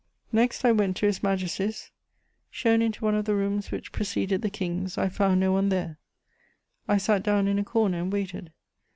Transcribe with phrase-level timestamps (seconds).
[0.31, 1.91] Next I went to His Majesty's:
[2.49, 5.99] shown into one of the rooms which preceded the King's, I found no one there;
[6.87, 8.51] I sat down in a corner and waited.